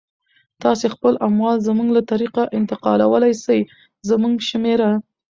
تاسو 0.63 0.85
خپل 0.95 1.13
اموال 1.27 1.57
زموږ 1.67 1.87
له 1.97 2.01
طریقه 2.11 2.43
انتقالولای 2.59 3.33
سی، 3.43 3.59
زموږ 4.09 4.35
شمیره 4.49 4.91